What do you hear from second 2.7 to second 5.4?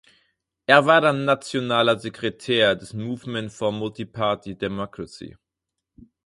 des Movement for Multiparty Democracy.